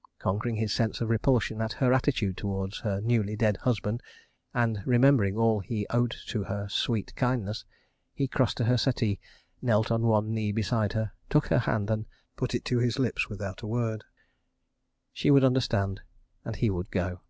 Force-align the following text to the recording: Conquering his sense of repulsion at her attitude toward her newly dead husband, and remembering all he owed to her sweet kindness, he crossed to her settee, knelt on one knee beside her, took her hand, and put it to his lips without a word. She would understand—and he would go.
Conquering 0.20 0.54
his 0.54 0.72
sense 0.72 1.00
of 1.00 1.10
repulsion 1.10 1.60
at 1.60 1.72
her 1.72 1.92
attitude 1.92 2.36
toward 2.36 2.76
her 2.84 3.00
newly 3.00 3.34
dead 3.34 3.56
husband, 3.56 4.04
and 4.54 4.80
remembering 4.86 5.36
all 5.36 5.58
he 5.58 5.84
owed 5.90 6.14
to 6.28 6.44
her 6.44 6.68
sweet 6.68 7.12
kindness, 7.16 7.64
he 8.12 8.28
crossed 8.28 8.56
to 8.58 8.66
her 8.66 8.76
settee, 8.78 9.18
knelt 9.60 9.90
on 9.90 10.02
one 10.02 10.32
knee 10.32 10.52
beside 10.52 10.92
her, 10.92 11.10
took 11.28 11.48
her 11.48 11.58
hand, 11.58 11.90
and 11.90 12.06
put 12.36 12.54
it 12.54 12.64
to 12.66 12.78
his 12.78 13.00
lips 13.00 13.28
without 13.28 13.62
a 13.62 13.66
word. 13.66 14.04
She 15.12 15.32
would 15.32 15.42
understand—and 15.42 16.54
he 16.54 16.70
would 16.70 16.92
go. 16.92 17.22